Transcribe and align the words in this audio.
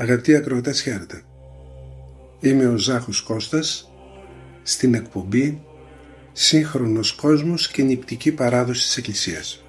Αγαπητοί 0.00 0.34
ακροατές 0.34 0.82
χαίρετε. 0.82 1.22
Είμαι 2.40 2.66
ο 2.66 2.76
Ζάχος 2.76 3.22
Κώστας 3.22 3.92
στην 4.62 4.94
εκπομπή 4.94 5.62
«Σύγχρονος 6.32 7.12
κόσμος 7.12 7.68
και 7.68 7.82
νηπτική 7.82 8.32
παράδοση 8.32 8.86
της 8.86 8.96
Εκκλησίας». 8.96 9.64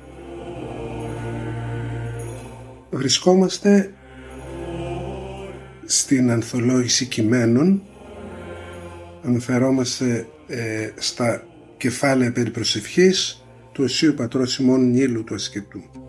Βρισκόμαστε 2.90 3.94
στην 5.86 6.32
ανθολόγηση 6.32 7.06
κειμένων 7.06 7.82
αναφερόμαστε 9.24 10.28
ε, 10.48 10.90
στα 10.98 11.44
κεφάλαια 11.78 12.32
περί 12.32 12.50
προσευχής 12.50 13.46
του 13.72 13.84
Οσίου 13.84 14.14
Πατρός 14.14 14.52
Σιμών 14.52 14.90
Νίλου 14.90 15.24
του 15.24 15.34
Ασκετού. 15.34 16.09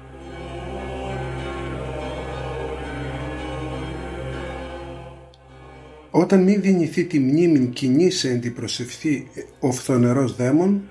Όταν 6.11 6.43
μη 6.43 6.57
δυνηθεί 6.57 7.05
τη 7.05 7.19
μνήμη 7.19 7.65
κοινή 7.67 8.09
σε 8.09 8.29
εντυπροσευθεί 8.29 9.27
ο 9.59 9.71
φθονερός 9.71 10.35
δαίμον, 10.35 10.89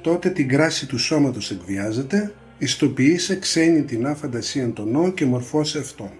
τότε 0.00 0.30
την 0.30 0.48
κράση 0.48 0.86
του 0.86 0.98
σώματος 0.98 1.50
εκβιάζεται, 1.50 2.34
ιστοποιήσε 2.58 3.38
ξένη 3.38 3.82
την 3.82 4.06
άφαντασίαν 4.06 4.72
των 4.72 4.90
νό 4.90 5.12
και 5.12 5.24
μορφώσε 5.24 5.78
αυτόν. 5.78 6.10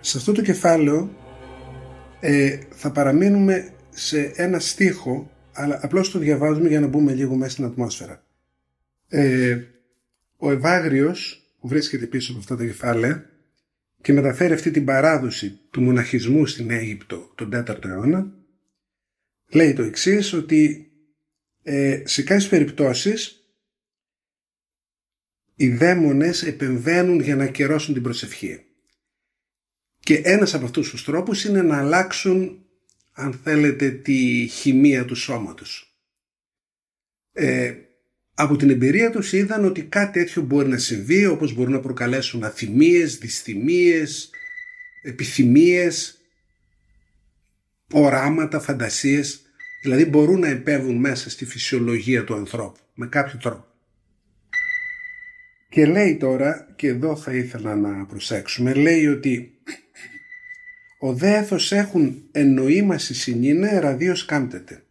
Σε 0.00 0.18
αυτό 0.18 0.32
το 0.32 0.42
κεφάλαιο 0.42 1.10
ε, 2.20 2.58
θα 2.70 2.90
παραμείνουμε 2.90 3.72
σε 3.90 4.32
ένα 4.36 4.58
στίχο, 4.58 5.30
αλλά 5.52 5.78
απλώς 5.82 6.10
το 6.10 6.18
διαβάζουμε 6.18 6.68
για 6.68 6.80
να 6.80 6.86
μπούμε 6.86 7.12
λίγο 7.12 7.34
μέσα 7.34 7.50
στην 7.50 7.64
ατμόσφαιρα. 7.64 8.22
Ε, 9.08 9.58
ο 10.36 10.50
Ευάγριος 10.50 11.46
που 11.60 11.68
βρίσκεται 11.68 12.06
πίσω 12.06 12.30
από 12.30 12.40
αυτά 12.40 12.56
τα 12.56 12.64
κεφάλαια 12.64 13.31
και 14.02 14.12
μεταφέρει 14.12 14.52
αυτή 14.52 14.70
την 14.70 14.84
παράδοση 14.84 15.60
του 15.70 15.82
μοναχισμού 15.82 16.46
στην 16.46 16.70
Αίγυπτο 16.70 17.32
τον 17.34 17.50
4ο 17.54 17.84
αιώνα 17.84 18.34
λέει 19.52 19.72
το 19.72 19.82
εξής 19.82 20.32
ότι 20.32 20.90
ε, 21.62 22.02
σε 22.04 22.22
κάποιες 22.22 22.48
περιπτώσεις 22.48 23.36
οι 25.54 25.68
δαίμονες 25.68 26.42
επεμβαίνουν 26.42 27.20
για 27.20 27.36
να 27.36 27.46
κερώσουν 27.46 27.94
την 27.94 28.02
προσευχή. 28.02 28.64
Και 29.98 30.16
ένας 30.16 30.54
από 30.54 30.64
αυτούς 30.64 30.90
τους 30.90 31.04
τρόπους 31.04 31.44
είναι 31.44 31.62
να 31.62 31.78
αλλάξουν 31.78 32.66
αν 33.12 33.32
θέλετε 33.32 33.90
τη 33.90 34.46
χημεία 34.50 35.04
του 35.04 35.14
σώματος. 35.14 35.96
Ε, 37.32 37.74
από 38.34 38.56
την 38.56 38.70
εμπειρία 38.70 39.10
τους 39.10 39.32
είδαν 39.32 39.64
ότι 39.64 39.82
κάτι 39.82 40.18
τέτοιο 40.18 40.42
μπορεί 40.42 40.68
να 40.68 40.78
συμβεί 40.78 41.26
όπως 41.26 41.54
μπορούν 41.54 41.72
να 41.72 41.80
προκαλέσουν 41.80 42.44
αθυμίες, 42.44 43.18
δυσθυμίες, 43.18 44.30
επιθυμίες, 45.02 46.16
οράματα, 47.92 48.60
φαντασίες 48.60 49.42
δηλαδή 49.82 50.04
μπορούν 50.04 50.40
να 50.40 50.48
επέβουν 50.48 50.96
μέσα 50.96 51.30
στη 51.30 51.44
φυσιολογία 51.44 52.24
του 52.24 52.34
ανθρώπου 52.34 52.80
με 52.94 53.06
κάποιο 53.06 53.38
τρόπο. 53.38 53.66
Και 55.68 55.86
λέει 55.86 56.16
τώρα, 56.16 56.72
και 56.76 56.88
εδώ 56.88 57.16
θα 57.16 57.34
ήθελα 57.34 57.76
να 57.76 58.06
προσέξουμε, 58.06 58.74
λέει 58.74 59.06
ότι 59.06 59.58
ο 60.98 61.14
δέθος 61.14 61.72
έχουν 61.72 62.28
εννοήμαση 62.32 63.14
συνήνε 63.14 63.78
ραδίος 63.78 64.24
κάμπτεται. 64.24 64.82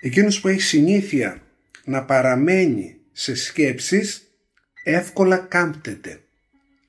Εκείνος 0.00 0.40
που 0.40 0.48
έχει 0.48 0.60
συνήθεια 0.60 1.45
να 1.86 2.04
παραμένει 2.04 2.96
σε 3.12 3.34
σκέψεις 3.34 4.30
εύκολα 4.82 5.36
κάμπτεται 5.36 6.20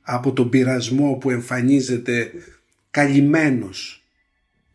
από 0.01 0.33
τον 0.33 0.49
πειρασμό 0.49 1.13
που 1.13 1.29
εμφανίζεται 1.29 2.31
καλυμμένος 2.91 4.03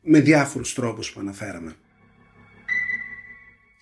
με 0.03 0.21
διάφορους 0.21 0.75
τρόπους 0.75 1.12
που 1.12 1.21
αναφέραμε. 1.21 1.75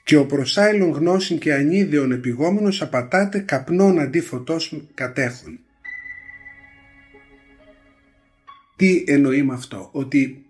Και 0.05 0.17
ο 0.17 0.27
προσάιλον 0.27 0.91
γνώσιν 0.91 1.39
και 1.39 1.55
ανίδεων 1.55 2.13
επιγόμενος 2.13 2.83
απατάται 2.83 3.39
καπνών 3.39 3.99
αντί 3.99 4.21
φωτός 4.21 4.83
κατέχουν. 4.95 5.59
Τι 8.77 9.05
εννοεί 9.07 9.43
με 9.43 9.55
αυτό, 9.55 9.89
ότι 9.93 10.45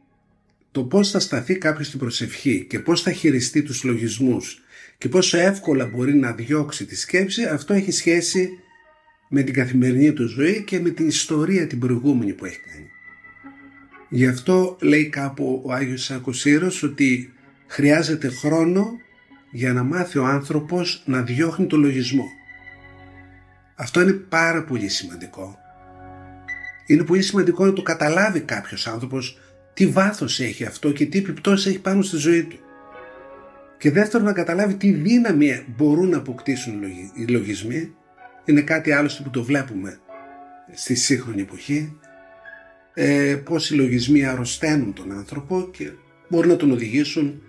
το 0.73 0.85
πώς 0.85 1.11
θα 1.11 1.21
σταθεί 1.21 1.59
κάποιος 1.59 1.87
στην 1.87 1.99
προσευχή 1.99 2.67
και 2.69 2.79
πώς 2.79 3.03
θα 3.03 3.13
χειριστεί 3.13 3.63
τους 3.63 3.85
λογισμούς 3.85 4.63
και 5.01 5.09
πόσο 5.09 5.39
εύκολα 5.39 5.87
μπορεί 5.87 6.15
να 6.15 6.33
διώξει 6.33 6.85
τη 6.87 6.97
σκέψη, 6.97 7.45
αυτό 7.45 7.75
έχει 7.75 7.91
σχέση 7.91 8.59
με 9.29 9.43
την 9.43 9.55
καθημερινή 9.55 10.13
του 10.13 10.27
ζωή 10.27 10.65
και 10.65 10.81
με 10.81 10.91
την 10.91 11.07
ιστορία 11.07 11.67
την 11.67 11.79
προηγούμενη 11.79 12.33
που 12.33 12.45
έχει 12.45 12.61
κάνει. 12.61 12.91
Γι' 14.09 14.27
αυτό 14.27 14.77
λέει 14.81 15.09
κάπου 15.09 15.63
ο 15.65 15.73
Άγιος 15.73 16.05
Σακοσύρος 16.05 16.83
ότι 16.83 17.33
χρειάζεται 17.67 18.29
χρόνο 18.29 18.87
για 19.51 19.73
να 19.73 19.83
μάθει 19.83 20.19
ο 20.19 20.25
άνθρωπος 20.25 21.03
να 21.07 21.23
διώχνει 21.23 21.67
το 21.67 21.77
λογισμό. 21.77 22.25
Αυτό 23.77 24.01
είναι 24.01 24.13
πάρα 24.13 24.65
πολύ 24.65 24.89
σημαντικό. 24.89 25.59
Είναι 26.87 27.05
πολύ 27.05 27.23
σημαντικό 27.23 27.65
να 27.65 27.73
το 27.73 27.83
καταλάβει 27.83 28.41
κάποιος 28.41 28.87
άνθρωπος 28.87 29.39
τι 29.75 29.87
βάθος 29.87 30.41
έχει 30.41 30.65
αυτό 30.65 30.93
και 30.93 31.07
τι 31.07 31.19
επιπτώσεις 31.19 31.67
έχει 31.67 31.81
πάνω 31.81 32.03
στη 32.03 32.17
ζωή 32.17 32.43
του 32.43 32.59
και 33.81 33.91
δεύτερον 33.91 34.27
να 34.27 34.33
καταλάβει 34.33 34.75
τι 34.75 34.91
δύναμη 34.91 35.65
μπορούν 35.77 36.09
να 36.09 36.17
αποκτήσουν 36.17 36.83
οι 37.15 37.27
λογισμοί 37.29 37.95
είναι 38.45 38.61
κάτι 38.61 38.93
άλλο 38.93 39.11
που 39.23 39.31
το 39.31 39.43
βλέπουμε 39.43 39.99
στη 40.73 40.95
σύγχρονη 40.95 41.41
εποχή 41.41 41.99
ε, 42.95 43.35
πως 43.45 43.71
οι 43.71 43.75
λογισμοί 43.75 44.25
αρρωσταίνουν 44.25 44.93
τον 44.93 45.13
άνθρωπο 45.13 45.69
και 45.73 45.91
μπορούν 46.29 46.49
να 46.49 46.57
τον 46.57 46.71
οδηγήσουν 46.71 47.43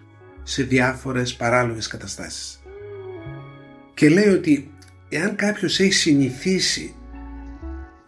σε 0.44 0.64
διάφορες 0.64 1.36
παράλογες 1.36 1.88
καταστάσεις. 1.88 2.62
Και 3.94 4.10
λέει 4.10 4.30
ότι 4.30 4.72
εάν 5.10 5.36
κάποιος 5.36 5.80
έχει 5.80 5.94
συνηθίσει 5.94 6.96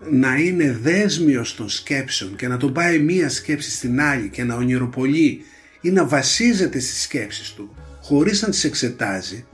να 0.09 0.35
είναι 0.35 0.77
δέσμιος 0.81 1.55
των 1.55 1.69
σκέψεων 1.69 2.35
και 2.35 2.47
να 2.47 2.57
τον 2.57 2.73
πάει 2.73 2.99
μία 2.99 3.29
σκέψη 3.29 3.71
στην 3.71 4.01
άλλη 4.01 4.29
και 4.29 4.43
να 4.43 4.55
ονειροπολεί 4.55 5.41
ή 5.81 5.89
να 5.89 6.05
βασίζεται 6.05 6.79
στις 6.79 7.01
σκέψεις 7.01 7.51
του 7.51 7.75
χωρίς 8.03 8.41
να 8.41 8.49
τις 8.49 8.63
εξετάζει, 8.63 9.45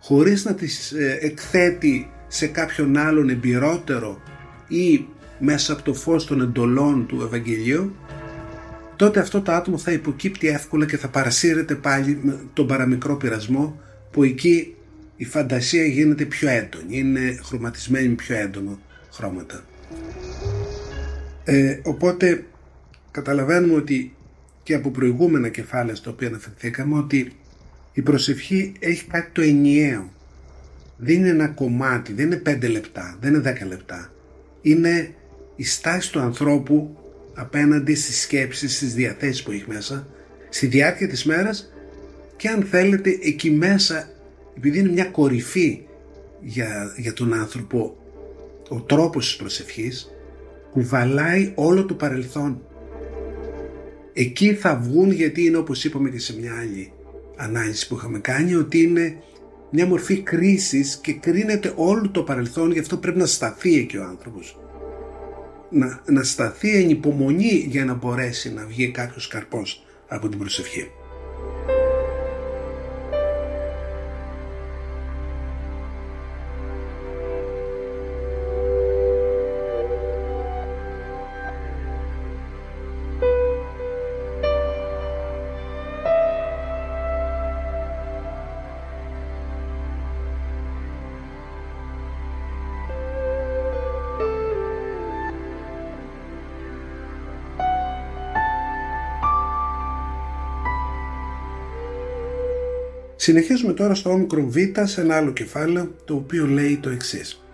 χωρίς 0.00 0.44
να 0.44 0.54
τις 0.54 0.92
ε, 0.92 1.18
εκθέτει 1.20 2.10
σε 2.28 2.46
κάποιον 2.46 2.96
άλλον 2.96 3.28
εμπειρότερο 3.28 4.22
ή 4.68 5.06
μέσα 5.38 5.72
από 5.72 5.82
το 5.82 5.94
φως 5.94 6.26
των 6.26 6.40
εντολών 6.40 7.06
του 7.06 7.22
Ευαγγελίου, 7.22 7.96
τότε 8.96 9.20
αυτό 9.20 9.40
το 9.40 9.52
άτομο 9.52 9.78
θα 9.78 9.92
υποκύπτει 9.92 10.48
εύκολα 10.48 10.86
και 10.86 10.96
θα 10.96 11.08
παρασύρεται 11.08 11.74
πάλι 11.74 12.18
με 12.22 12.38
τον 12.52 12.66
παραμικρό 12.66 13.16
πειρασμό 13.16 13.80
που 14.10 14.22
εκεί 14.22 14.74
η 15.16 15.24
φαντασία 15.24 15.84
γίνεται 15.84 16.24
πιο 16.24 16.48
έντονη, 16.48 16.98
είναι 16.98 17.38
χρωματισμένη 17.42 18.08
με 18.08 18.14
πιο 18.14 18.36
έντονο 18.36 18.78
χρώματα. 19.12 19.64
Ε, 21.44 21.78
οπότε 21.82 22.44
καταλαβαίνουμε 23.10 23.74
ότι 23.74 24.14
και 24.62 24.74
από 24.74 24.90
προηγούμενα 24.90 25.48
κεφάλαια 25.48 25.94
στο 25.94 26.10
οποίο 26.10 26.28
αναφερθήκαμε 26.28 26.98
ότι 26.98 27.32
η 27.92 28.02
προσευχή 28.02 28.72
έχει 28.78 29.04
κάτι 29.04 29.30
το 29.32 29.40
ενιαίο. 29.40 30.12
Δεν 30.96 31.14
είναι 31.16 31.28
ένα 31.28 31.48
κομμάτι, 31.48 32.12
δεν 32.12 32.26
είναι 32.26 32.36
πέντε 32.36 32.68
λεπτά, 32.68 33.16
δεν 33.20 33.32
είναι 33.32 33.42
δέκα 33.42 33.66
λεπτά. 33.66 34.12
Είναι 34.62 35.14
η 35.56 35.64
στάση 35.64 36.12
του 36.12 36.20
ανθρώπου 36.20 36.96
απέναντι 37.34 37.94
στις 37.94 38.20
σκέψεις, 38.20 38.76
στις 38.76 38.94
διαθέσεις 38.94 39.42
που 39.42 39.50
έχει 39.50 39.64
μέσα, 39.66 40.08
στη 40.48 40.66
διάρκεια 40.66 41.08
της 41.08 41.24
μέρας 41.24 41.72
και 42.36 42.48
αν 42.48 42.62
θέλετε 42.62 43.18
εκεί 43.22 43.50
μέσα, 43.50 44.08
επειδή 44.56 44.78
είναι 44.78 44.92
μια 44.92 45.04
κορυφή 45.04 45.82
για, 46.40 46.94
για 46.96 47.12
τον 47.12 47.32
άνθρωπο, 47.34 47.96
ο 48.68 48.80
τρόπος 48.80 49.26
της 49.26 49.36
προσευχής, 49.36 50.10
κουβαλάει 50.72 51.52
όλο 51.54 51.84
το 51.84 51.94
παρελθόν. 51.94 52.62
Εκεί 54.12 54.54
θα 54.54 54.76
βγουν 54.76 55.10
γιατί 55.10 55.44
είναι 55.44 55.56
όπως 55.56 55.84
είπαμε 55.84 56.10
και 56.10 56.18
σε 56.18 56.38
μια 56.38 56.52
άλλη 56.60 56.92
ανάλυση 57.36 57.88
που 57.88 57.94
είχαμε 57.94 58.18
κάνει 58.18 58.54
ότι 58.54 58.82
είναι 58.82 59.16
μια 59.70 59.86
μορφή 59.86 60.22
κρίσης 60.22 60.96
και 60.96 61.12
κρίνεται 61.12 61.72
όλο 61.76 62.10
το 62.10 62.22
παρελθόν 62.22 62.72
γι' 62.72 62.78
αυτό 62.78 62.96
πρέπει 62.96 63.18
να 63.18 63.26
σταθεί 63.26 63.78
εκεί 63.78 63.96
ο 63.96 64.04
άνθρωπος. 64.04 64.58
Να, 65.70 66.02
να 66.06 66.22
σταθεί 66.22 66.76
εν 66.76 66.90
υπομονή 66.90 67.66
για 67.68 67.84
να 67.84 67.94
μπορέσει 67.94 68.52
να 68.52 68.66
βγει 68.66 68.90
κάποιος 68.90 69.28
καρπός 69.28 69.84
από 70.08 70.28
την 70.28 70.38
προσευχή. 70.38 70.90
Συνεχίζουμε 103.22 103.72
τώρα 103.72 103.94
στο 103.94 104.10
όμικρον 104.10 104.50
β 104.50 104.56
σε 104.82 105.00
ένα 105.00 105.16
άλλο 105.16 105.32
κεφάλαιο 105.32 105.94
το 106.04 106.14
οποίο 106.14 106.46
λέει 106.46 106.76
το 106.76 106.90
εξής. 106.90 107.44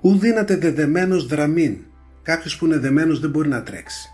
Ου 0.00 0.18
δύναται 0.18 0.56
δεδεμένος 0.56 1.26
δραμήν. 1.26 1.76
Κάποιος 2.22 2.56
που 2.56 2.66
είναι 2.66 2.78
δεμένος 2.78 3.20
δεν 3.20 3.30
μπορεί 3.30 3.48
να 3.48 3.62
τρέξει. 3.62 4.08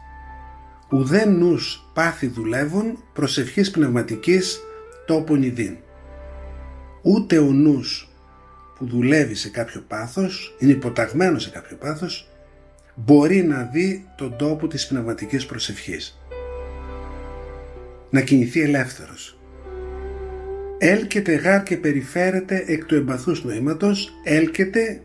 Ουδέ 0.90 1.26
νους 1.26 1.90
πάθη 1.94 2.26
δουλεύουν 2.26 3.04
προσευχής 3.12 3.70
πνευματικής 3.70 4.60
τόπον 5.06 5.42
ιδίν. 5.42 5.76
Ούτε 7.02 7.38
ο 7.38 7.52
νους 7.52 8.08
που 8.78 8.86
δουλεύει 8.86 9.34
σε 9.34 9.48
κάποιο 9.48 9.84
πάθος, 9.88 10.56
είναι 10.58 10.72
υποταγμένος 10.72 11.42
σε 11.42 11.50
κάποιο 11.50 11.76
πάθος, 11.76 12.28
μπορεί 12.94 13.42
να 13.42 13.62
δει 13.62 14.08
τον 14.16 14.36
τόπο 14.36 14.66
της 14.66 14.86
πνευματικής 14.86 15.46
προσευχής. 15.46 16.20
Να 18.10 18.20
κινηθεί 18.20 18.60
ελεύθερος 18.60 19.35
έλκεται 20.78 21.34
γάρ 21.34 21.62
και 21.62 21.76
περιφέρεται 21.76 22.64
εκ 22.66 22.84
του 22.84 22.94
εμπαθούς 22.94 23.44
νοήματος, 23.44 24.12
έλκεται 24.24 25.00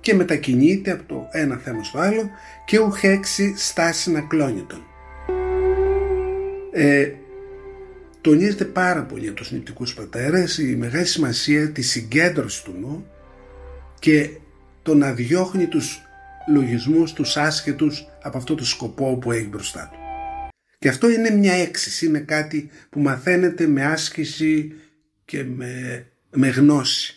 και 0.00 0.14
μετακινείται 0.14 0.90
από 0.90 1.02
το 1.06 1.28
ένα 1.32 1.56
θέμα 1.56 1.84
στο 1.84 1.98
άλλο 1.98 2.30
και 2.66 2.78
ουχέξει 2.78 3.54
στάση 3.56 4.10
να 4.10 4.20
κλώνει 4.20 4.66
Ε, 6.72 7.12
τονίζεται 8.20 8.64
πάρα 8.64 9.02
πολύ 9.02 9.26
από 9.28 9.36
τους 9.36 9.52
νηπτικούς 9.52 9.94
πατέρες 9.94 10.58
η 10.58 10.76
μεγάλη 10.76 11.06
σημασία 11.06 11.70
της 11.70 11.90
συγκέντρωσης 11.90 12.62
του 12.62 12.74
νου 12.80 13.06
και 13.98 14.30
το 14.82 14.94
να 14.94 15.12
διώχνει 15.12 15.66
τους 15.66 16.02
λογισμούς, 16.52 17.12
τους 17.12 17.36
άσχετους 17.36 18.06
από 18.22 18.38
αυτό 18.38 18.54
το 18.54 18.64
σκοπό 18.64 19.16
που 19.16 19.32
έχει 19.32 19.48
μπροστά 19.48 19.88
του. 19.92 19.98
Και 20.78 20.88
αυτό 20.88 21.10
είναι 21.10 21.30
μια 21.30 21.54
έξιση, 21.54 22.06
είναι 22.06 22.18
κάτι 22.18 22.70
που 22.90 23.00
μαθαίνεται 23.00 23.66
με 23.66 23.84
άσκηση 23.84 24.72
και 25.28 25.44
με, 25.44 26.06
με 26.30 26.48
γνώση. 26.48 27.14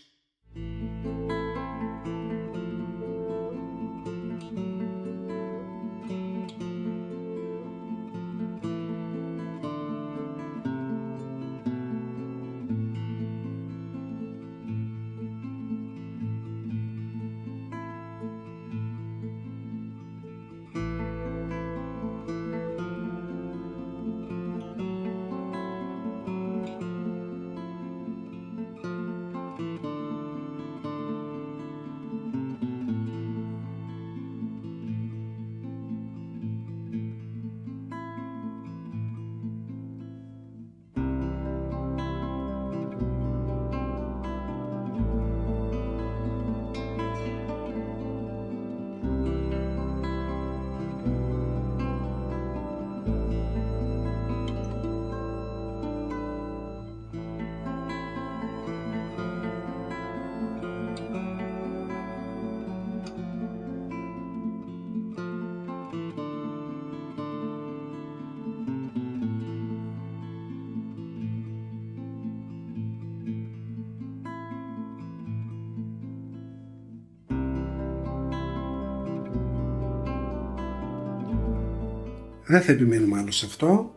Δεν 82.51 82.61
θα 82.61 82.71
επιμένουμε 82.71 83.17
άλλο 83.17 83.31
σε 83.31 83.45
αυτό. 83.45 83.95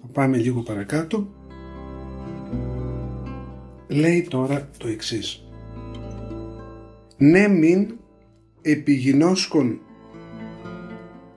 Θα 0.00 0.06
πάμε 0.12 0.36
λίγο 0.36 0.60
παρακάτω. 0.60 1.34
Λέει 3.88 4.26
τώρα 4.30 4.68
το 4.78 4.88
εξής. 4.88 5.42
Ναι 7.16 7.48
μην 7.48 7.96
επιγινώσκον 8.62 9.80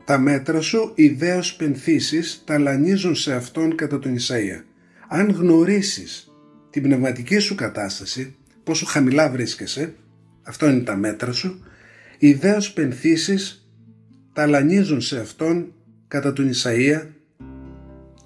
τα 0.06 0.18
μέτρα 0.18 0.62
σου 0.62 0.92
ιδέως 0.96 1.56
πενθήσεις 1.56 2.42
ταλανίζουν 2.46 3.16
σε 3.16 3.34
αυτόν 3.34 3.76
κατά 3.76 4.00
τον 4.00 4.16
Ισαΐα. 4.16 4.64
Αν 5.08 5.30
γνωρίσεις 5.30 6.34
την 6.70 6.84
πνευματική 6.84 7.38
σου 7.38 7.56
κατάσταση, 7.56 8.36
πόσο 8.64 8.86
χαμηλά 8.86 9.30
βρίσκεσαι, 9.30 9.96
αυτό 10.44 10.70
είναι 10.70 10.84
τα 10.84 10.96
μέτρα 10.96 11.32
σου, 11.32 11.64
ιδέως 12.18 12.74
πενθήσεις 12.74 13.70
ταλανίζουν 14.34 15.02
σε 15.02 15.20
αυτόν 15.20 15.72
κατά 16.08 16.34
τον 16.34 16.50
Ισαΐα 16.50 17.02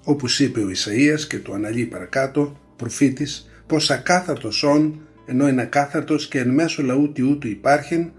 όπως 0.04 0.40
είπε 0.40 0.60
ο 0.60 0.68
Ισαΐας 0.68 1.20
και 1.28 1.38
το 1.38 1.52
αναλύει 1.52 1.86
παρακάτω 1.86 2.60
προφήτης 2.76 3.50
πως 3.66 3.90
ακάθαρτος 3.90 4.62
όν 4.62 5.00
ενώ 5.26 5.48
είναι 5.48 5.62
ακάθαρτος 5.62 6.28
και 6.28 6.38
εν 6.38 6.50
μέσω 6.50 6.82
λαού 6.82 7.12
τι 7.12 7.22
ούτου 7.22 7.48
υπάρχει 7.48 8.12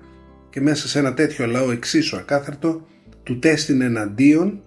και 0.49 0.61
μέσα 0.61 0.87
σε 0.87 0.99
ένα 0.99 1.13
τέτοιο 1.13 1.45
λαό 1.45 1.71
εξίσου 1.71 2.17
ακάθαρτο 2.17 2.87
του 3.23 3.39
τέστην 3.39 3.81
εναντίον 3.81 4.61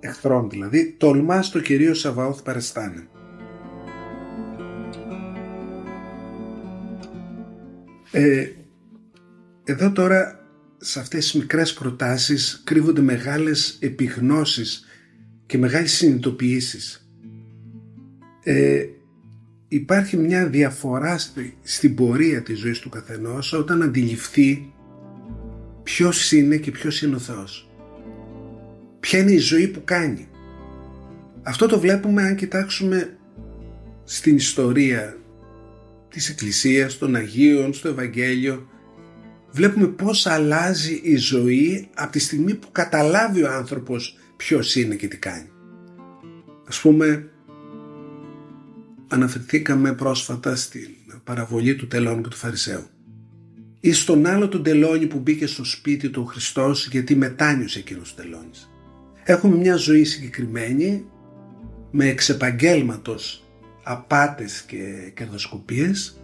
εχθρών 0.00 0.50
δηλαδή 0.50 0.94
τολμά 0.98 1.42
στο 1.42 1.60
Κυρίο 1.60 1.94
Σαβαώθ 1.94 2.42
παρεστάνε. 2.42 3.08
Ε, 8.12 8.46
εδώ 9.64 9.92
τώρα 9.92 10.39
σε 10.82 11.00
αυτές 11.00 11.24
τις 11.24 11.40
μικρές 11.40 11.72
προτάσεις 11.72 12.60
κρύβονται 12.64 13.00
μεγάλες 13.00 13.76
επιγνώσεις 13.80 14.84
και 15.46 15.58
μεγάλες 15.58 15.92
συνειδητοποιήσεις. 15.92 17.10
Ε, 18.42 18.84
υπάρχει 19.68 20.16
μια 20.16 20.46
διαφορά 20.46 21.18
στην 21.62 21.94
πορεία 21.94 22.42
της 22.42 22.58
ζωής 22.58 22.78
του 22.78 22.88
καθενός 22.88 23.52
όταν 23.52 23.82
αντιληφθεί 23.82 24.72
ποιος 25.82 26.32
είναι 26.32 26.56
και 26.56 26.70
ποιος 26.70 27.02
είναι 27.02 27.14
ο 27.14 27.18
Θεός. 27.18 27.70
Ποια 29.00 29.18
είναι 29.18 29.32
η 29.32 29.38
ζωή 29.38 29.68
που 29.68 29.82
κάνει. 29.84 30.28
Αυτό 31.42 31.66
το 31.66 31.80
βλέπουμε 31.80 32.22
αν 32.22 32.36
κοιτάξουμε 32.36 33.16
στην 34.04 34.36
ιστορία 34.36 35.16
της 36.08 36.28
Εκκλησίας, 36.28 36.98
των 36.98 37.14
Αγίων, 37.14 37.74
στο 37.74 37.88
Ευαγγέλιο. 37.88 38.68
Βλέπουμε 39.52 39.86
πώς 39.86 40.26
αλλάζει 40.26 41.00
η 41.02 41.16
ζωή 41.16 41.88
από 41.94 42.12
τη 42.12 42.18
στιγμή 42.18 42.54
που 42.54 42.68
καταλάβει 42.72 43.42
ο 43.42 43.52
άνθρωπος 43.52 44.18
ποιος 44.36 44.76
είναι 44.76 44.94
και 44.94 45.08
τι 45.08 45.16
κάνει. 45.16 45.50
Ας 46.68 46.80
πούμε, 46.80 47.30
αναφερθήκαμε 49.08 49.94
πρόσφατα 49.94 50.56
στην 50.56 50.88
παραβολή 51.24 51.76
του 51.76 51.86
τελώνου 51.86 52.22
και 52.22 52.28
του 52.28 52.36
Φαρισαίου. 52.36 52.84
Ή 53.80 53.92
στον 53.92 54.26
άλλο 54.26 54.48
τον 54.48 54.62
τελώνη 54.62 55.06
που 55.06 55.18
μπήκε 55.18 55.46
στο 55.46 55.64
σπίτι 55.64 56.10
του 56.10 56.22
ο 56.22 56.30
Χριστός 56.30 56.88
γιατί 56.88 57.14
μετάνιωσε 57.14 57.78
εκείνος 57.78 58.12
ο 58.12 58.14
τελώνης. 58.14 58.70
Έχουμε 59.24 59.56
μια 59.56 59.76
ζωή 59.76 60.04
συγκεκριμένη 60.04 61.04
με 61.90 62.06
εξεπαγγέλματος 62.06 63.44
απάτες 63.82 64.62
και 64.62 65.12
κερδοσκοπίες 65.14 66.20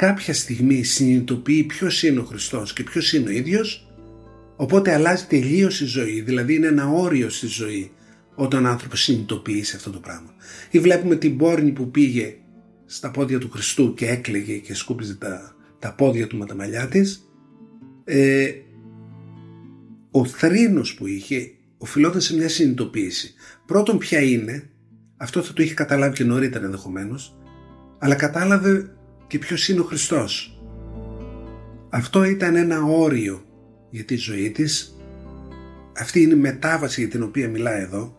κάποια 0.00 0.34
στιγμή 0.34 0.82
συνειδητοποιεί 0.82 1.64
ποιος 1.64 2.02
είναι 2.02 2.20
ο 2.20 2.24
Χριστός 2.24 2.72
και 2.72 2.82
ποιος 2.82 3.12
είναι 3.12 3.28
ο 3.28 3.32
ίδιος 3.32 3.92
οπότε 4.56 4.94
αλλάζει 4.94 5.24
τελείως 5.24 5.80
η 5.80 5.84
ζωή 5.84 6.20
δηλαδή 6.20 6.54
είναι 6.54 6.66
ένα 6.66 6.88
όριο 6.88 7.28
στη 7.28 7.46
ζωή 7.46 7.90
όταν 8.34 8.64
ο 8.64 8.68
άνθρωπος 8.68 9.02
συνειδητοποιεί 9.02 9.62
σε 9.62 9.76
αυτό 9.76 9.90
το 9.90 9.98
πράγμα. 9.98 10.34
Ή 10.70 10.78
βλέπουμε 10.78 11.16
την 11.16 11.36
πόρνη 11.36 11.70
που 11.70 11.90
πήγε 11.90 12.36
στα 12.86 13.10
πόδια 13.10 13.38
του 13.38 13.50
Χριστού 13.50 13.94
και 13.94 14.06
έκλαιγε 14.06 14.56
και 14.56 14.74
σκούπιζε 14.74 15.14
τα, 15.14 15.54
τα 15.78 15.94
πόδια 15.94 16.26
του 16.26 16.36
με 16.36 16.46
τα 16.46 16.54
μαλλιά 16.54 16.86
της 16.86 17.30
ε, 18.04 18.50
ο 20.10 20.24
θρήνος 20.24 20.94
που 20.94 21.06
είχε 21.06 21.50
οφειλόταν 21.78 22.20
σε 22.20 22.36
μια 22.36 22.48
συνειδητοποίηση. 22.48 23.34
Πρώτον 23.66 23.98
ποια 23.98 24.20
είναι 24.20 24.70
αυτό 25.16 25.42
θα 25.42 25.52
το 25.52 25.62
είχε 25.62 25.74
καταλάβει 25.74 26.14
και 26.14 26.24
νωρίτερα 26.24 26.64
ενδεχομένως, 26.64 27.36
αλλά 27.98 28.14
κατάλαβε 28.14 28.94
και 29.30 29.38
ποιος 29.38 29.68
είναι 29.68 29.80
ο 29.80 29.84
Χριστός. 29.84 30.60
Αυτό 31.90 32.24
ήταν 32.24 32.56
ένα 32.56 32.82
όριο 32.82 33.44
για 33.90 34.04
τη 34.04 34.16
ζωή 34.16 34.50
της. 34.50 34.96
Αυτή 35.96 36.22
είναι 36.22 36.34
η 36.34 36.36
μετάβαση 36.36 37.00
για 37.00 37.10
την 37.10 37.22
οποία 37.22 37.48
μιλάει 37.48 37.82
εδώ, 37.82 38.16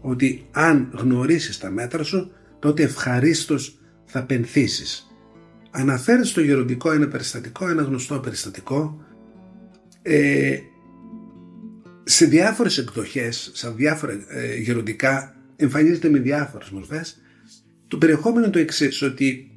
ότι 0.00 0.46
αν 0.50 0.90
γνωρίσεις 0.94 1.58
τα 1.58 1.70
μέτρα 1.70 2.02
σου, 2.02 2.32
τότε 2.58 2.82
ευχαρίστως 2.82 3.78
θα 4.04 4.24
πενθήσεις. 4.24 5.16
Αναφέρεις 5.70 6.28
στο 6.28 6.40
γεροντικό 6.40 6.92
ένα 6.92 7.08
περιστατικό, 7.08 7.68
ένα 7.68 7.82
γνωστό 7.82 8.18
περιστατικό, 8.18 9.04
ε, 10.02 10.58
σε 12.04 12.26
διάφορες 12.26 12.78
εκδοχές, 12.78 13.50
σε 13.54 13.70
διάφορα 13.70 14.12
ε, 14.28 14.56
γεροντικά 14.56 15.34
εμφανίζεται 15.56 16.08
με 16.08 16.18
διάφορες 16.18 16.70
μορφές. 16.70 17.20
Το 17.88 17.98
περιεχόμενο 17.98 18.44
είναι 18.44 18.52
το 18.52 18.58
εξής 18.58 19.02
ότι 19.02 19.49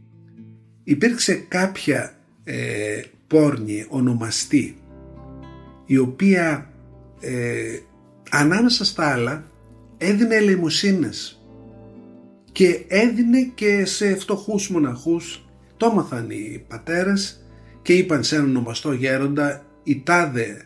υπήρξε 0.84 1.34
κάποια 1.34 2.18
ε, 2.44 3.02
πόρνη 3.28 3.86
ονομαστή 3.90 4.78
η 5.86 5.98
οποία 5.98 6.70
ε, 7.20 7.80
ανάμεσα 8.30 8.86
στα 8.86 9.12
άλλα 9.12 9.44
έδινε 9.98 10.36
ελεημοσύνες 10.36 11.44
και 12.52 12.86
έδινε 12.88 13.52
και 13.56 13.86
σε 13.86 14.16
φτωχούς 14.16 14.70
μοναχούς 14.70 15.46
το 15.78 15.90
έμαθαν 15.92 16.30
οι 16.30 16.66
πατέρες 16.68 17.48
και 17.82 17.94
είπαν 17.94 18.24
σε 18.24 18.36
έναν 18.36 18.50
ονομαστό 18.50 18.92
γέροντα 18.94 19.66
η 19.84 20.02
τάδε 20.06 20.66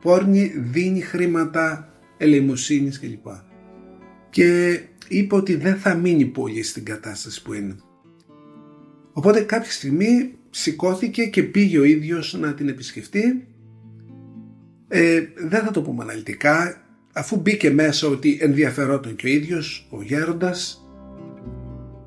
πόρνη 0.00 0.52
δίνει 0.56 1.00
χρήματα 1.00 1.92
ελεημοσύνης 2.16 3.00
κλπ 3.00 3.26
και 4.30 4.80
είπε 5.08 5.34
ότι 5.34 5.56
δεν 5.56 5.76
θα 5.76 5.94
μείνει 5.94 6.24
πολύ 6.24 6.62
στην 6.62 6.84
κατάσταση 6.84 7.42
που 7.42 7.52
είναι. 7.52 7.76
Οπότε 9.12 9.40
κάποια 9.40 9.70
στιγμή 9.70 10.34
σηκώθηκε 10.50 11.24
και 11.24 11.42
πήγε 11.42 11.78
ο 11.78 11.84
ίδιος 11.84 12.36
να 12.40 12.54
την 12.54 12.68
επισκεφτεί. 12.68 13.46
Ε, 14.88 15.22
δεν 15.36 15.64
θα 15.64 15.70
το 15.70 15.82
πούμε 15.82 16.02
αναλυτικά, 16.02 16.82
αφού 17.12 17.36
μπήκε 17.36 17.70
μέσα 17.70 18.08
ότι 18.08 18.38
ενδιαφερόταν 18.40 19.16
και 19.16 19.26
ο 19.26 19.30
ίδιος, 19.30 19.86
ο 19.90 20.02
γέροντας, 20.02 20.84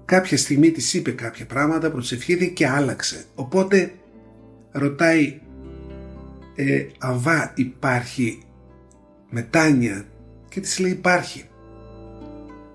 κάποια 0.06 0.38
στιγμή 0.38 0.72
της 0.72 0.94
είπε 0.94 1.12
κάποια 1.12 1.46
πράγματα, 1.46 1.92
προσευχήθηκε 1.92 2.52
και 2.52 2.68
άλλαξε. 2.68 3.26
Οπότε 3.36 3.92
ρωτάει, 4.72 5.40
ε, 6.56 6.86
Αβά 6.98 7.54
υπάρχει 7.56 8.42
μετάνια 9.30 10.06
και 10.50 10.60
της 10.60 10.80
λέει 10.80 10.92
υπάρχει. 10.92 11.44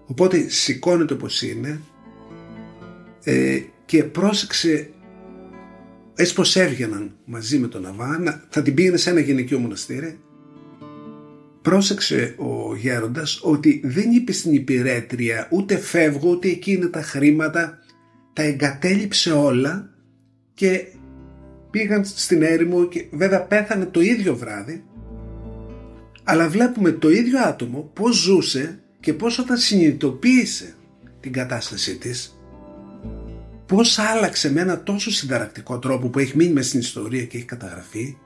Οπότε 0.06 0.48
σηκώνεται 0.48 1.14
όπως 1.14 1.42
είναι 1.42 1.80
ε, 3.24 3.60
και 3.88 4.04
πρόσεξε 4.04 4.90
έτσι 6.14 6.34
πως 6.34 6.56
έβγαιναν 6.56 7.16
μαζί 7.24 7.58
με 7.58 7.66
τον 7.66 7.86
Αβά, 7.86 8.44
θα 8.48 8.62
την 8.62 8.74
πήγαινε 8.74 8.96
σε 8.96 9.10
ένα 9.10 9.20
γυναικείο 9.20 9.58
μοναστήρι. 9.58 10.18
Πρόσεξε 11.62 12.34
ο 12.38 12.74
γέροντας 12.76 13.40
ότι 13.42 13.80
δεν 13.84 14.10
είπε 14.10 14.32
στην 14.32 14.52
υπηρέτρια 14.52 15.48
ούτε 15.50 15.76
φεύγω 15.76 16.30
ούτε 16.30 16.48
εκεί 16.48 16.72
είναι 16.72 16.86
τα 16.86 17.02
χρήματα, 17.02 17.78
τα 18.32 18.42
εγκατέλειψε 18.42 19.32
όλα 19.32 19.90
και 20.54 20.84
πήγαν 21.70 22.04
στην 22.04 22.42
έρημο 22.42 22.84
και 22.88 23.04
βέβαια 23.10 23.42
πέθανε 23.42 23.84
το 23.84 24.00
ίδιο 24.00 24.36
βράδυ 24.36 24.84
αλλά 26.24 26.48
βλέπουμε 26.48 26.92
το 26.92 27.10
ίδιο 27.10 27.38
άτομο 27.38 27.90
πως 27.94 28.16
ζούσε 28.16 28.80
και 29.00 29.12
πώς 29.12 29.38
όταν 29.38 29.56
συνειδητοποίησε 29.56 30.74
την 31.20 31.32
κατάστασή 31.32 31.96
της 31.96 32.37
πώς 33.68 33.98
άλλαξε 33.98 34.52
με 34.52 34.60
ένα 34.60 34.82
τόσο 34.82 35.10
συνταρακτικό 35.10 35.78
τρόπο 35.78 36.08
που 36.08 36.18
έχει 36.18 36.36
μείνει 36.36 36.52
μέσα 36.52 36.68
στην 36.68 36.80
ιστορία 36.80 37.24
και 37.24 37.36
έχει 37.36 37.46
καταγραφεί 37.46 38.16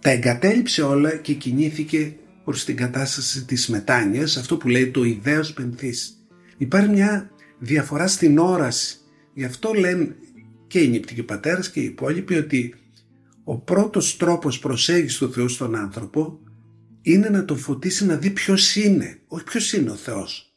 τα 0.00 0.10
εγκατέλειψε 0.10 0.82
όλα 0.82 1.16
και 1.16 1.32
κινήθηκε 1.32 2.16
προς 2.44 2.64
την 2.64 2.76
κατάσταση 2.76 3.44
της 3.44 3.68
μετάνοιας 3.68 4.36
αυτό 4.36 4.56
που 4.56 4.68
λέει 4.68 4.90
το 4.90 5.04
ιδέος 5.04 5.52
πενθής 5.52 6.26
υπάρχει 6.56 6.88
μια 6.88 7.30
διαφορά 7.58 8.06
στην 8.06 8.38
όραση 8.38 8.96
γι' 9.34 9.44
αυτό 9.44 9.72
λένε 9.72 10.16
και 10.66 10.80
οι 10.80 10.88
νηπτικοί 10.88 11.22
πατέρες 11.22 11.70
και 11.70 11.80
οι 11.80 11.84
υπόλοιποι 11.84 12.34
ότι 12.34 12.74
ο 13.44 13.58
πρώτος 13.58 14.16
τρόπος 14.16 14.58
προσέγγισης 14.58 15.18
του 15.18 15.32
Θεού 15.32 15.48
στον 15.48 15.74
άνθρωπο 15.74 16.40
είναι 17.02 17.28
να 17.28 17.44
τον 17.44 17.58
φωτίσει 17.58 18.06
να 18.06 18.16
δει 18.16 18.30
ποιος 18.30 18.76
είναι. 18.76 19.18
Όχι 19.26 19.44
ποιος 19.44 19.72
είναι 19.72 19.90
ο 19.90 19.94
Θεός. 19.94 20.54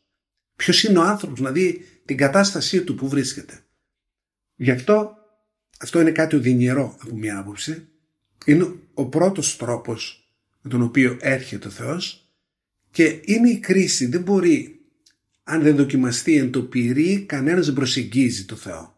Ποιος 0.55 0.83
είναι 0.83 0.99
ο 0.99 1.01
άνθρωπος, 1.01 1.39
να 1.39 1.51
δει 1.51 1.85
την 2.05 2.17
κατάστασή 2.17 2.83
του 2.83 2.95
που 2.95 3.07
βρίσκεται. 3.07 3.59
Γι' 4.57 4.71
αυτό 4.71 5.17
αυτό 5.79 6.01
είναι 6.01 6.11
κάτι 6.11 6.35
οδυνηρό 6.35 6.97
από 7.01 7.15
μια 7.15 7.37
άποψη. 7.37 7.87
Είναι 8.45 8.73
ο 8.93 9.05
πρώτος 9.05 9.57
τρόπος 9.57 10.31
με 10.61 10.69
τον 10.69 10.81
οποίο 10.81 11.17
έρχεται 11.21 11.67
ο 11.67 11.71
Θεός 11.71 12.31
και 12.91 13.21
είναι 13.25 13.49
η 13.49 13.57
κρίση. 13.57 14.05
Δεν 14.05 14.21
μπορεί 14.21 14.79
αν 15.43 15.61
δεν 15.61 15.75
δοκιμαστεί 15.75 16.37
εν 16.37 16.51
το 16.51 16.61
πυρί 16.61 17.25
κανένας 17.25 17.65
δεν 17.65 17.75
προσεγγίζει 17.75 18.45
το 18.45 18.55
Θεό. 18.55 18.95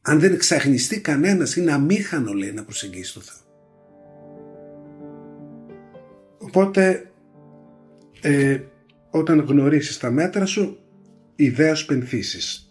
Αν 0.00 0.20
δεν 0.20 0.32
εξαγνιστεί 0.32 1.00
κανένας 1.00 1.56
είναι 1.56 1.72
αμήχανο 1.72 2.32
λέει 2.32 2.52
να 2.52 2.64
προσεγγίσει 2.64 3.14
το 3.14 3.20
Θεό. 3.20 3.38
Οπότε 6.38 7.12
ε, 8.20 8.60
όταν 9.10 9.40
γνωρίσεις 9.40 9.98
τα 9.98 10.10
μέτρα 10.10 10.46
σου 10.46 10.78
ιδέας 11.36 11.84
πενθήσεις. 11.84 12.69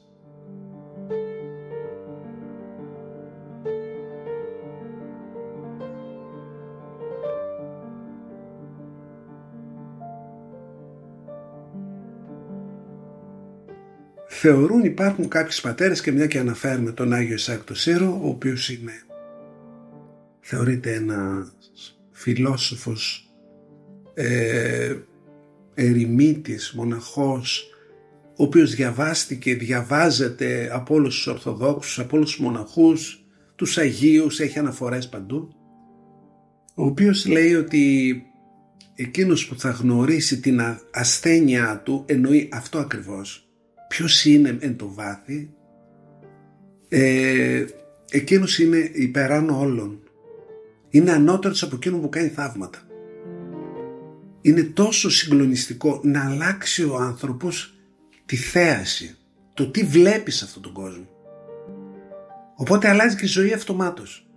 Θεωρούν 14.32 14.84
υπάρχουν 14.84 15.28
κάποιοι 15.28 15.60
πατέρες 15.62 16.02
και 16.02 16.12
μια 16.12 16.28
και 16.28 16.40
αναφέρουμε 16.40 16.92
τον 16.92 17.14
Άγιο 17.14 17.34
Ισάκ 17.34 17.64
το 17.64 17.76
Σύρο, 17.76 18.20
ο 18.24 18.28
οποίος 18.28 18.70
είναι 18.70 19.04
θεωρείται 20.40 20.94
ένας 20.94 21.52
φιλόσοφος 22.12 23.30
ε, 24.14 24.96
ερημίτης, 25.74 26.72
μοναχός, 26.72 27.70
ο 28.36 28.44
οποίος 28.44 28.76
διαβάστηκε, 28.76 29.56
διαβάζεται 29.56 30.70
από 30.74 30.96
όλους 30.96 31.16
τους 31.16 31.28
Ορθοδόξους, 31.28 32.00
από 32.00 32.18
όλους 32.18 32.32
τους 32.32 32.40
μοναχούς, 32.40 33.26
τους 33.56 33.78
Αγίους, 33.78 34.40
έχει 34.40 34.60
αναφορές 34.60 35.10
παντού, 35.10 35.56
ο 36.76 36.86
οποίος 36.86 37.26
λέει 37.26 37.54
ότι 37.54 38.24
εκείνος 38.96 39.48
που 39.48 39.60
θα 39.60 39.70
γνωρίσει 39.70 40.40
την 40.40 40.62
ασθένειά 40.92 41.82
του 41.86 42.04
εννοεί 42.08 42.50
αυτό 42.52 42.80
ακριβώς, 42.80 43.49
ποιος 43.90 44.26
είναι 44.26 44.58
εν 44.60 44.76
το 44.76 44.94
βάθη, 44.94 45.54
ε, 46.90 47.66
εκείνος 48.12 48.60
είναι 48.60 48.90
υπεράνω 48.94 49.60
όλων 49.60 50.00
Είναι 50.90 51.12
ανώτερος 51.12 51.64
από 51.64 51.76
εκείνον 51.76 52.02
που 52.02 52.10
κάνει 52.10 52.30
θαύματα. 52.30 52.80
Είναι 54.42 54.64
τόσο 54.64 55.10
συγκλονιστικό 55.10 56.00
να 56.04 56.26
αλλάξει 56.26 56.84
ο 56.84 56.96
άνθρωπος 56.96 57.74
τη 58.26 58.36
θέαση, 58.36 59.16
το 59.54 59.70
τι 59.70 59.84
βλέπεις 59.84 60.36
σε 60.36 60.46
αυτόν 60.46 60.62
τον 60.62 60.74
κόσμο. 60.74 61.08
Οπότε 62.56 62.90
αλλάζει 62.90 63.16
και 63.16 63.26
η 63.26 63.28
ζωή 63.28 63.54
αυτομάτως. 63.54 64.29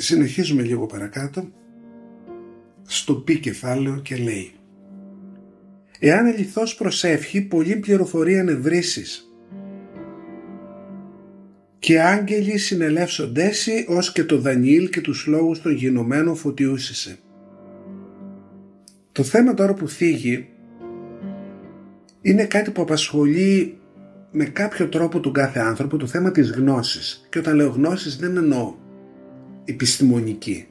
Συνεχίζουμε 0.00 0.62
λίγο 0.62 0.86
παρακάτω 0.86 1.48
στο 2.82 3.14
πι 3.14 3.38
κεφάλαιο 3.38 4.00
και 4.02 4.16
λέει 4.16 4.52
Εάν 5.98 6.26
ελιθώς 6.26 6.74
προσεύχει 6.74 7.40
πολλή 7.40 7.76
πληροφορία 7.76 8.42
νευρίσεις 8.42 9.32
και 11.78 12.00
άγγελοι 12.00 12.58
συνελεύσοντέσι 12.58 13.84
ως 13.88 14.12
και 14.12 14.24
το 14.24 14.38
Δανιήλ 14.38 14.88
και 14.88 15.00
τους 15.00 15.26
λόγους 15.26 15.62
των 15.62 15.72
γινωμένων 15.72 16.36
φωτιούσισε. 16.36 17.18
Το 19.12 19.22
θέμα 19.22 19.54
τώρα 19.54 19.74
που 19.74 19.88
θίγει 19.88 20.48
είναι 22.20 22.44
κάτι 22.44 22.70
που 22.70 22.82
απασχολεί 22.82 23.78
με 24.30 24.44
κάποιο 24.44 24.88
τρόπο 24.88 25.20
τον 25.20 25.32
κάθε 25.32 25.58
άνθρωπο 25.58 25.96
το 25.96 26.06
θέμα 26.06 26.30
της 26.30 26.50
γνώσης. 26.50 27.26
Και 27.28 27.38
όταν 27.38 27.54
λέω 27.54 27.68
γνώσης 27.68 28.16
δεν 28.16 28.36
εννοώ 28.36 28.86
επιστημονική. 29.68 30.66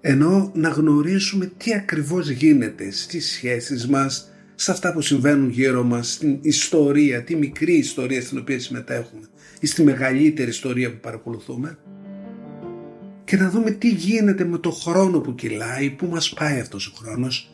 Ενώ 0.00 0.50
να 0.54 0.68
γνωρίσουμε 0.68 1.52
τι 1.56 1.74
ακριβώς 1.74 2.28
γίνεται 2.28 2.90
στις 2.90 3.30
σχέσεις 3.30 3.86
μας, 3.86 4.30
σε 4.54 4.70
αυτά 4.70 4.92
που 4.92 5.00
συμβαίνουν 5.00 5.50
γύρω 5.50 5.82
μας, 5.82 6.12
στην 6.12 6.38
ιστορία, 6.40 7.22
τη 7.22 7.36
μικρή 7.36 7.72
ιστορία 7.72 8.22
στην 8.22 8.38
οποία 8.38 8.60
συμμετέχουμε 8.60 9.26
ή 9.60 9.66
στη 9.66 9.82
μεγαλύτερη 9.82 10.50
ιστορία 10.50 10.90
που 10.90 11.00
παρακολουθούμε 11.00 11.78
και 13.24 13.36
να 13.36 13.50
δούμε 13.50 13.70
τι 13.70 13.88
γίνεται 13.88 14.44
με 14.44 14.58
το 14.58 14.70
χρόνο 14.70 15.20
που 15.20 15.34
κυλάει, 15.34 15.90
πού 15.90 16.06
μας 16.06 16.34
πάει 16.38 16.60
αυτός 16.60 16.86
ο 16.86 16.92
χρόνος. 16.96 17.50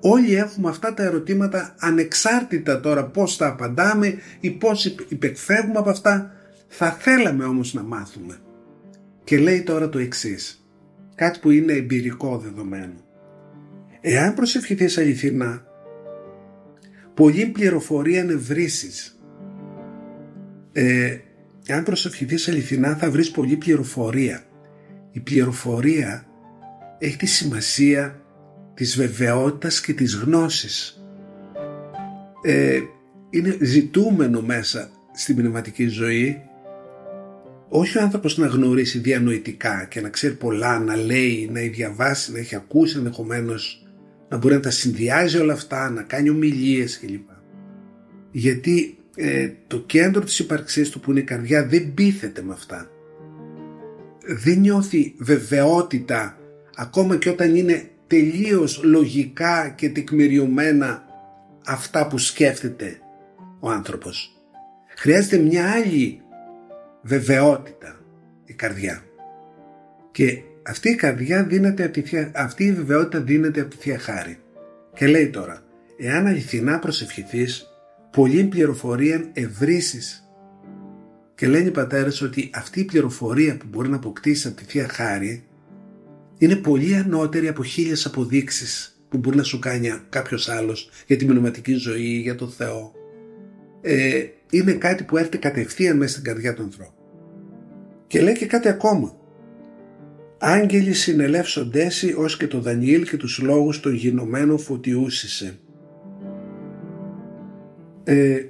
Όλοι 0.00 0.34
έχουμε 0.34 0.68
αυτά 0.68 0.94
τα 0.94 1.02
ερωτήματα 1.02 1.74
ανεξάρτητα 1.78 2.80
τώρα 2.80 3.04
πώς 3.04 3.36
τα 3.36 3.46
απαντάμε 3.46 4.14
ή 4.40 4.50
πώς 4.50 4.84
υπεκφεύγουμε 5.08 5.78
από 5.78 5.90
αυτά. 5.90 6.32
Θα 6.68 6.90
θέλαμε 6.90 7.44
όμως 7.44 7.74
να 7.74 7.82
μάθουμε. 7.82 8.38
Και 9.24 9.38
λέει 9.38 9.62
τώρα 9.62 9.88
το 9.88 9.98
εξής. 9.98 10.68
Κάτι 11.14 11.38
που 11.38 11.50
είναι 11.50 11.72
εμπειρικό 11.72 12.38
δεδομένο. 12.38 12.94
Εάν 14.00 14.34
προσευχηθείς 14.34 14.98
αληθινά, 14.98 15.66
πολλή 17.14 17.46
πληροφορία 17.46 18.24
νευρίσεις. 18.24 19.18
Ε, 20.72 21.18
εάν 21.66 21.84
προσευχηθείς 21.84 22.48
αληθινά 22.48 22.96
θα 22.96 23.10
βρεις 23.10 23.30
πολλή 23.30 23.56
πληροφορία. 23.56 24.42
Η 25.10 25.20
πληροφορία 25.20 26.26
έχει 26.98 27.16
τη 27.16 27.26
σημασία 27.26 28.22
της 28.74 28.96
βεβαιότητας 28.96 29.80
και 29.80 29.92
της 29.92 30.14
γνώσης. 30.14 31.04
Ε, 32.42 32.80
είναι 33.30 33.56
ζητούμενο 33.60 34.40
μέσα 34.40 34.90
στην 35.12 35.36
πνευματική 35.36 35.86
ζωή 35.86 36.42
όχι 37.68 37.98
ο 37.98 38.02
άνθρωπος 38.02 38.38
να 38.38 38.46
γνωρίσει 38.46 38.98
διανοητικά 38.98 39.86
και 39.90 40.00
να 40.00 40.08
ξέρει 40.08 40.34
πολλά, 40.34 40.78
να 40.78 40.96
λέει, 40.96 41.48
να 41.52 41.60
διαβάσει, 41.60 42.32
να 42.32 42.38
έχει 42.38 42.54
ακούσει 42.54 42.96
ενδεχομένως, 42.98 43.86
να 44.28 44.36
μπορεί 44.36 44.54
να 44.54 44.60
τα 44.60 44.70
συνδυάζει 44.70 45.38
όλα 45.38 45.52
αυτά, 45.52 45.90
να 45.90 46.02
κάνει 46.02 46.30
ομιλίες 46.30 46.98
κλπ. 46.98 47.28
Γιατί 48.30 48.98
ε, 49.16 49.50
το 49.66 49.78
κέντρο 49.78 50.20
της 50.20 50.38
ύπαρξής 50.38 50.90
του 50.90 51.00
που 51.00 51.10
είναι 51.10 51.20
η 51.20 51.24
καρδιά 51.24 51.66
δεν 51.66 51.94
πείθεται 51.94 52.42
με 52.42 52.52
αυτά. 52.52 52.90
Δεν 54.26 54.58
νιώθει 54.58 55.14
βεβαιότητα 55.18 56.38
ακόμα 56.74 57.16
και 57.16 57.28
όταν 57.28 57.56
είναι 57.56 57.88
τελείως 58.06 58.80
λογικά 58.84 59.68
και 59.68 59.90
τεκμηριωμένα 59.90 61.04
αυτά 61.66 62.06
που 62.06 62.18
σκέφτεται 62.18 62.98
ο 63.60 63.70
άνθρωπος. 63.70 64.36
Χρειάζεται 64.96 65.36
μια 65.36 65.70
άλλη 65.70 66.20
βεβαιότητα 67.04 68.00
η 68.44 68.52
καρδιά. 68.52 69.02
Και 70.12 70.42
αυτή 70.62 70.90
η 70.90 70.94
καρδιά 70.94 71.44
δίνεται 71.44 71.84
από 71.84 72.00
τη 72.00 72.02
αυτή 72.32 72.64
η 72.64 72.72
βεβαιότητα 72.72 73.20
δίνεται 73.20 73.60
από 73.60 73.70
τη 73.70 73.76
Θεία 73.76 73.98
Χάρη. 73.98 74.38
Και 74.94 75.06
λέει 75.06 75.28
τώρα, 75.28 75.62
εάν 75.98 76.26
αληθινά 76.26 76.78
προσευχηθείς, 76.78 77.66
πολλή 78.10 78.44
πληροφορία 78.44 79.30
ευρύσεις. 79.32 80.28
Και 81.34 81.46
λένε 81.46 81.68
οι 81.68 81.70
πατέρες 81.70 82.22
ότι 82.22 82.50
αυτή 82.54 82.80
η 82.80 82.84
πληροφορία 82.84 83.56
που 83.56 83.66
μπορεί 83.68 83.88
να 83.88 83.96
αποκτήσει 83.96 84.48
από 84.48 84.56
τη 84.56 84.64
Θεία 84.64 84.88
Χάρη 84.88 85.44
είναι 86.38 86.56
πολύ 86.56 86.94
ανώτερη 86.94 87.48
από 87.48 87.64
χίλιες 87.64 88.06
αποδείξεις 88.06 88.98
που 89.08 89.18
μπορεί 89.18 89.36
να 89.36 89.42
σου 89.42 89.58
κάνει 89.58 90.00
κάποιος 90.08 90.48
άλλος 90.48 90.90
για 91.06 91.16
τη 91.16 91.24
μηνωματική 91.24 91.74
ζωή, 91.74 92.20
για 92.20 92.34
το 92.34 92.48
Θεό. 92.48 92.92
Ε, 93.80 94.24
είναι 94.50 94.72
κάτι 94.72 95.04
που 95.04 95.16
έρχεται 95.16 95.36
κατευθείαν 95.36 95.96
μέσα 95.96 96.12
στην 96.12 96.24
καρδιά 96.24 96.54
του 96.54 96.62
ανθρώπου. 96.62 96.93
Και 98.14 98.20
λέει 98.20 98.34
και 98.34 98.46
κάτι 98.46 98.68
ακόμα. 98.68 99.16
Άγγελοι 100.38 100.92
συνελεύσοντέσι 100.92 102.14
ως 102.16 102.36
και 102.36 102.46
το 102.46 102.60
Δανιήλ 102.60 103.08
και 103.08 103.16
τους 103.16 103.38
λόγους 103.38 103.80
των 103.80 103.94
γινωμένων 103.94 104.58
φωτιούσισε. 104.58 105.58
Ε, 108.04 108.44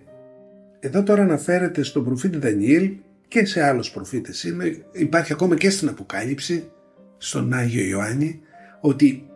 εδώ 0.80 1.02
τώρα 1.02 1.22
αναφέρεται 1.22 1.82
στον 1.82 2.04
προφήτη 2.04 2.38
Δανιήλ 2.38 2.92
και 3.28 3.44
σε 3.44 3.62
άλλους 3.62 3.90
προφήτες. 3.90 4.44
Είναι, 4.44 4.84
υπάρχει 4.92 5.32
ακόμα 5.32 5.56
και 5.56 5.70
στην 5.70 5.88
Αποκάλυψη, 5.88 6.70
στον 7.16 7.52
Άγιο 7.52 7.84
Ιωάννη, 7.84 8.40
ότι 8.80 9.26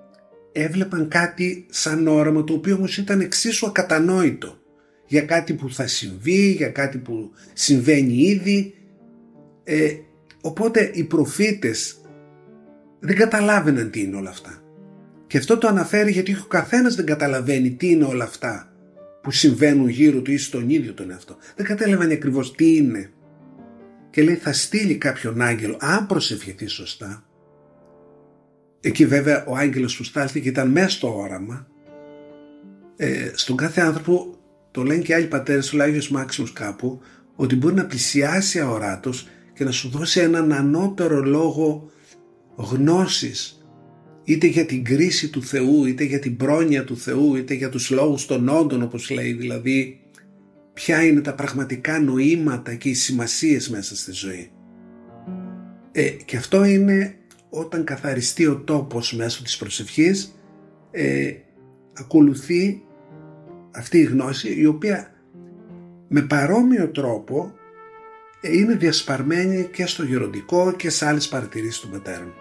έβλεπαν 0.53 1.09
κάτι 1.09 1.67
σαν 1.71 2.07
όραμα 2.07 2.45
το 2.45 2.53
οποίο 2.53 2.75
όμως 2.75 2.99
ήταν 2.99 3.21
εξίσου 3.21 3.67
ακατανόητο 3.67 4.59
για 5.07 5.23
κάτι 5.23 5.55
που 5.55 5.71
θα 5.71 5.87
συμβεί, 5.87 6.51
για 6.51 6.69
κάτι 6.69 6.99
που 6.99 7.31
συμβαίνει 7.53 8.15
ήδη. 8.15 8.73
Ε, 9.65 9.93
οπότε 10.41 10.91
οι 10.95 11.05
προφήτες 11.05 12.01
δεν 13.01 13.17
καταλάβαιναν 13.17 13.91
τι 13.91 14.01
είναι 14.03 14.17
όλα 14.17 14.31
αυτά. 14.31 14.63
Και 15.27 15.39
αυτό 15.39 15.59
το 15.59 15.69
αναφέρει 15.69 16.11
γιατί 16.11 16.33
ο 16.33 16.47
καθένας 16.49 16.95
δεν 16.95 17.07
καταλαβαίνει 17.07 17.71
τι 17.71 17.91
είναι 17.91 18.05
όλα 18.05 18.25
αυτά 18.25 18.73
που 19.23 19.31
συμβαίνουν 19.31 19.89
γύρω 19.89 20.21
του 20.21 20.31
ή 20.31 20.39
στον 20.39 20.71
ίδιο 20.71 20.93
τον 20.93 21.11
εαυτό. 21.11 21.37
Δεν 21.57 21.67
κατάλαβαν 21.67 22.11
ακριβώς 22.11 22.55
τι 22.55 22.77
είναι. 22.77 23.11
Και 24.11 24.23
λέει 24.23 24.35
θα 24.35 24.53
στείλει 24.53 24.97
κάποιον 24.97 25.41
άγγελο, 25.41 25.77
αν 25.81 26.07
προσευχηθεί 26.07 26.67
σωστά. 26.67 27.25
Εκεί 28.81 29.07
βέβαια 29.07 29.45
ο 29.47 29.57
άγγελος 29.57 29.97
που 29.97 30.05
στάλθηκε 30.05 30.49
ήταν 30.49 30.71
μέσα 30.71 30.89
στο 30.89 31.19
όραμα. 31.19 31.67
Ε, 32.97 33.31
στον 33.35 33.57
κάθε 33.57 33.81
άνθρωπο 33.81 34.39
το 34.71 34.83
λένε 34.83 35.03
και 35.03 35.15
άλλοι 35.15 35.27
πατέρες, 35.27 35.73
ο 35.73 35.83
Άγιος 35.83 36.11
Μάξιμος 36.11 36.53
κάπου, 36.53 37.01
ότι 37.35 37.57
μπορεί 37.57 37.75
να 37.75 37.87
πλησιάσει 37.87 38.61
αοράτος 38.61 39.29
και 39.59 39.65
να 39.65 39.71
σου 39.71 39.89
δώσει 39.89 40.21
έναν 40.21 40.53
ανώτερο 40.53 41.23
λόγο 41.23 41.91
γνώσης 42.57 43.67
είτε 44.25 44.47
για 44.47 44.67
την 44.67 44.85
κρίση 44.85 45.29
του 45.29 45.43
Θεού, 45.43 45.85
είτε 45.85 46.05
για 46.05 46.19
την 46.19 46.37
πρόνοια 46.37 46.85
του 46.85 46.97
Θεού, 46.97 47.35
είτε 47.35 47.55
για 47.55 47.69
τους 47.69 47.91
λόγους 47.91 48.27
των 48.27 48.49
όντων 48.49 48.83
όπως 48.83 49.11
λέει, 49.11 49.33
δηλαδή 49.33 50.01
ποια 50.73 51.05
είναι 51.05 51.21
τα 51.21 51.35
πραγματικά 51.35 52.01
νοήματα 52.01 52.75
και 52.75 52.89
οι 52.89 52.95
σημασίες 52.95 53.69
μέσα 53.69 53.97
στη 53.97 54.13
ζωή. 54.13 54.51
Ε, 55.93 56.09
και 56.09 56.37
αυτό 56.37 56.65
είναι 56.65 57.17
όταν 57.51 57.85
καθαριστεί 57.85 58.47
ο 58.47 58.57
τόπος 58.57 59.15
μέσω 59.15 59.43
της 59.43 59.57
προσευχής, 59.57 60.35
ε, 60.91 61.33
ακολουθεί 61.93 62.83
αυτή 63.71 63.99
η 63.99 64.05
γνώση 64.05 64.61
η 64.61 64.67
οποία 64.67 65.13
με 66.09 66.23
παρόμοιο 66.23 66.89
τρόπο 66.89 67.53
είναι 68.41 68.75
διασπαρμένη 68.75 69.69
και 69.73 69.87
στο 69.87 70.03
γεροντικό 70.03 70.73
και 70.73 70.91
σε 70.91 71.07
άλλες 71.07 71.29
παρατηρήσεις 71.29 71.81
του 71.81 71.89
μετέρων. 71.89 72.33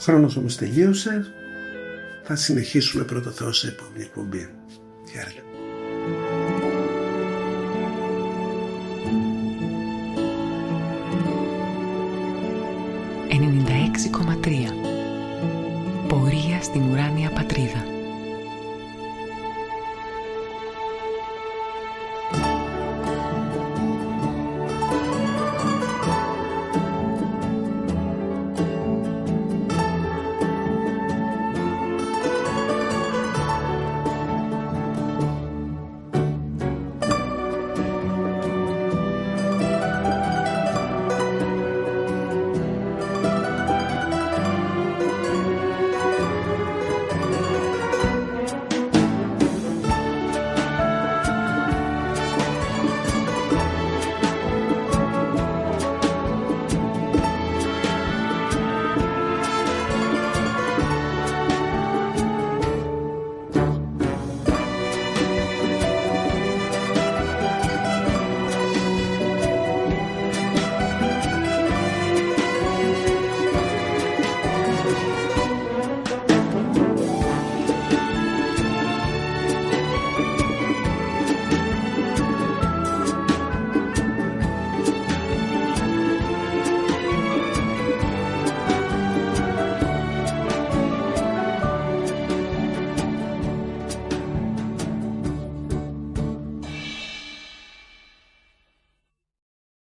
Χρόνος 0.00 0.36
όμως 0.36 0.56
τελείωσε. 0.56 1.26
Θα 2.22 2.36
συνεχίσουμε 2.36 3.04
πρώτο 3.04 3.30
Θεό 3.30 3.52
σε 3.52 3.68
επόμενη 3.68 4.02
εκπομπή. 4.02 4.48
Χαίρετε. 5.10 5.49